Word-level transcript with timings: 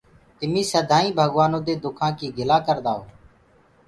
تمي 0.39 0.61
سڌئينٚ 0.71 1.15
ڀگوآنو 1.17 1.59
دي 1.67 1.73
دُکآ 1.83 2.07
ڪي 2.17 2.27
گِلآ 2.37 2.57
ڪردآ 2.67 2.91
هو۔ 2.97 3.03